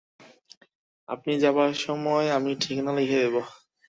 আপনি 1.09 1.31
যাবার 1.39 1.71
সময় 1.79 2.27
আমি 2.37 2.51
ঠিকানা 2.61 2.91
লিখে 2.97 3.17
দেব। 3.23 3.35